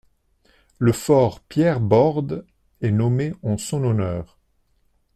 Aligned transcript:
Le 0.79 0.93
fort 0.93 1.41
Pierre 1.41 1.79
Bordes 1.79 2.47
est 2.81 2.89
nommé 2.89 3.35
en 3.43 3.59
son 3.59 3.83
honneur. 3.83 4.39